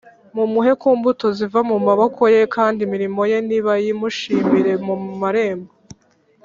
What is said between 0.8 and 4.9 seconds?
ku mbuto ziva mu maboko ye, kandi imirimo ye nibayimushimire